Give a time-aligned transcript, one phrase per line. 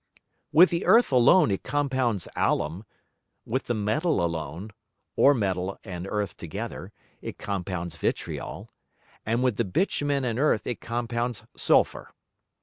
[0.51, 2.85] With the Earth alone it compounds Allum;
[3.45, 4.71] with the Metal alone,
[5.15, 8.73] or Metal and Earth together, it compounds Vitriol;
[9.27, 12.15] and with the Bitumen and Earth it compounds Sulphur.